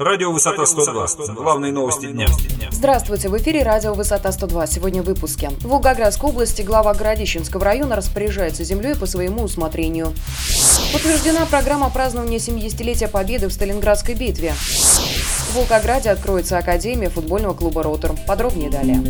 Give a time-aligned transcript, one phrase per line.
[0.00, 1.34] Радио «Высота 102».
[1.34, 2.26] Главные новости дня.
[2.70, 4.66] Здравствуйте, в эфире радио «Высота 102».
[4.66, 5.50] Сегодня в выпуске.
[5.50, 10.14] В Волгоградской области глава Городищенского района распоряжается землей по своему усмотрению.
[10.94, 14.54] Утверждена программа празднования 70-летия Победы в Сталинградской битве.
[14.54, 18.14] В Волгограде откроется Академия футбольного клуба «Ротор».
[18.26, 19.02] Подробнее далее.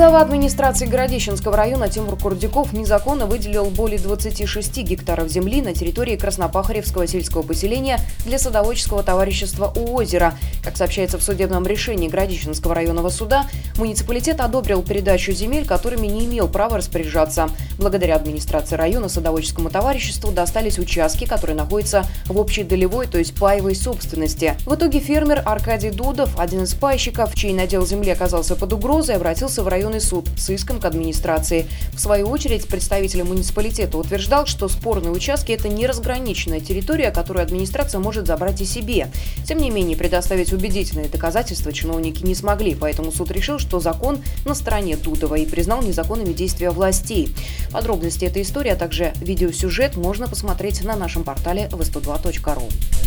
[0.00, 7.06] Глава администрации Городищенского района Тимур Курдюков незаконно выделил более 26 гектаров земли на территории Краснопахаревского
[7.06, 10.38] сельского поселения для садоводческого товарищества у озера.
[10.64, 13.44] Как сообщается в судебном решении Городищенского районного суда,
[13.76, 17.50] муниципалитет одобрил передачу земель, которыми не имел права распоряжаться.
[17.78, 23.74] Благодаря администрации района садоводческому товариществу достались участки, которые находятся в общей долевой, то есть паевой
[23.74, 24.54] собственности.
[24.64, 29.62] В итоге фермер Аркадий Дудов, один из пайщиков, чей надел земли оказался под угрозой, обратился
[29.62, 31.66] в район районный суд с иском к администрации.
[31.92, 37.98] В свою очередь, представитель муниципалитета утверждал, что спорные участки– это не разграниченная территория, которую администрация
[37.98, 39.08] может забрать и себе.
[39.44, 44.54] Тем не менее, предоставить убедительные доказательства чиновники не смогли, поэтому суд решил, что закон на
[44.54, 47.34] стороне Дудова и признал незаконными действия властей.
[47.72, 52.99] Подробности этой истории, а также видеосюжет можно посмотреть на нашем портале v102.ru.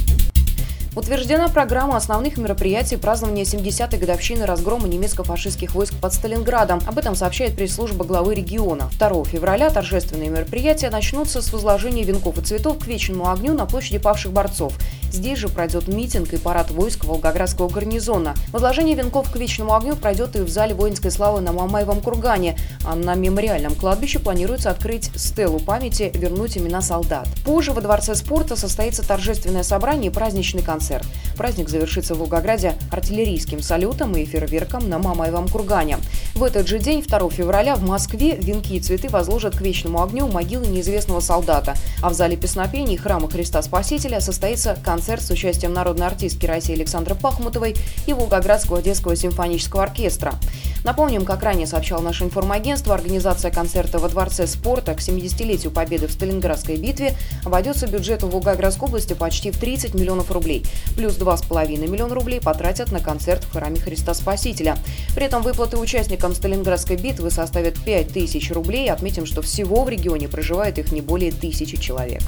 [0.96, 6.82] Утверждена программа основных мероприятий празднования 70-й годовщины разгрома немецко-фашистских войск под Сталинградом.
[6.86, 8.92] Об этом сообщает пресс-служба главы региона.
[9.00, 13.98] 2 февраля торжественные мероприятия начнутся с возложения венков и цветов к вечному огню на площади
[13.98, 14.74] павших борцов.
[15.14, 18.34] Здесь же пройдет митинг и парад войск Волгоградского гарнизона.
[18.52, 22.58] Возложение венков к вечному огню пройдет и в зале воинской славы на Мамаевом кургане.
[22.84, 27.28] А на мемориальном кладбище планируется открыть стелу памяти «Вернуть имена солдат».
[27.46, 31.06] Позже во Дворце спорта состоится торжественное собрание и праздничный концерт.
[31.38, 35.98] Праздник завершится в Волгограде артиллерийским салютом и фейерверком на Мамаевом кургане.
[36.36, 40.28] В этот же день, 2 февраля, в Москве венки и цветы возложат к вечному огню
[40.28, 41.76] могилы неизвестного солдата.
[42.02, 47.16] А в зале песнопений храма Христа Спасителя состоится концерт с участием народной артистки России Александры
[47.16, 47.76] Пахмутовой
[48.08, 50.36] и Волгоградского детского симфонического оркестра.
[50.84, 56.12] Напомним, как ранее сообщал наше информагентство, организация концерта во Дворце спорта к 70-летию победы в
[56.12, 60.66] Сталинградской битве обойдется бюджету Волгоградской области почти в 30 миллионов рублей.
[60.98, 64.78] Плюс 2,5 миллиона рублей потратят на концерт в храме Христа Спасителя.
[65.16, 68.92] При этом выплаты участникам Сталинградской битвы составят 5 тысяч рублей.
[68.92, 72.22] Отметим, что всего в регионе проживает их не более тысячи человек.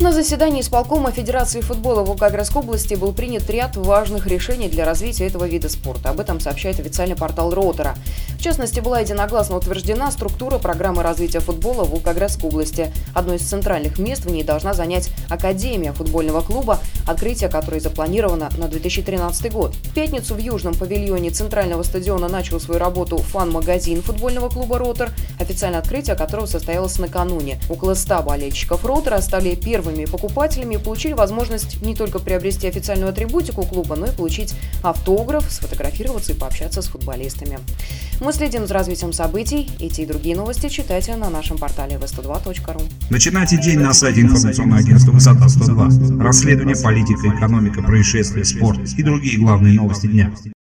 [0.00, 5.44] На заседании исполкома Федерации футбола Волгоградской области был принят ряд важных решений для развития этого
[5.44, 6.08] вида спорта.
[6.08, 7.94] Об этом сообщает официальный портал Ротора.
[8.40, 12.90] В частности, была единогласно утверждена структура программы развития футбола в Волгоградской области.
[13.14, 18.66] Одно из центральных мест в ней должна занять Академия футбольного клуба, открытие которой запланировано на
[18.66, 19.74] 2013 год.
[19.74, 25.80] В пятницу в Южном павильоне Центрального стадиона начал свою работу фан-магазин футбольного клуба «Ротор», официальное
[25.80, 27.60] открытие которого состоялось накануне.
[27.68, 33.96] Около 100 болельщиков «Ротора» стали первыми покупателями получили возможность не только приобрести официальную атрибутику клуба,
[33.96, 37.58] но и получить автограф, сфотографироваться и пообщаться с футболистами.
[38.20, 39.70] Мы следим за развитием событий.
[39.78, 42.82] Эти и другие новости читайте на нашем портале v102.ru.
[43.08, 46.22] Начинайте день на сайте информационного агентства «Высота 102».
[46.22, 50.30] Расследование, политика, экономика, происшествия, спорт и другие главные новости дня.